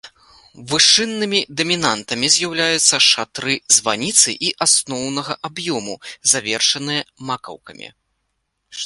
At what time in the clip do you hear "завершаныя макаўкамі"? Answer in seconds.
6.33-7.87